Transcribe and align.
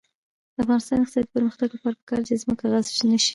د 0.55 0.57
افغانستان 0.63 0.97
د 0.99 1.03
اقتصادي 1.03 1.27
پرمختګ 1.35 1.67
لپاره 1.73 1.97
پکار 2.01 2.19
ده 2.21 2.25
چې 2.27 2.41
ځمکه 2.43 2.63
غصب 2.71 2.95
نشي. 3.11 3.29